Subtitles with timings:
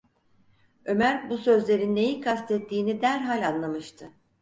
[0.85, 4.09] Ömer bu sözlerin neyi kastettiğini derhal anlamıştı.